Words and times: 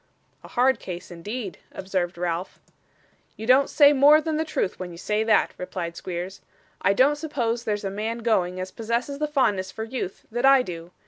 'A 0.43 0.47
hard 0.47 0.79
case, 0.79 1.11
indeed,' 1.11 1.59
observed 1.73 2.17
Ralph. 2.17 2.59
'You 3.37 3.45
don't 3.45 3.69
say 3.69 3.93
more 3.93 4.19
than 4.19 4.37
the 4.37 4.43
truth 4.43 4.79
when 4.79 4.89
you 4.89 4.97
say 4.97 5.23
that,' 5.23 5.53
replied 5.59 5.95
Squeers. 5.95 6.41
'I 6.81 6.93
don't 6.93 7.17
suppose 7.17 7.65
there's 7.65 7.83
a 7.83 7.91
man 7.91 8.17
going, 8.23 8.59
as 8.59 8.71
possesses 8.71 9.19
the 9.19 9.27
fondness 9.27 9.71
for 9.71 9.83
youth 9.83 10.25
that 10.31 10.43
I 10.43 10.63
do. 10.63 10.89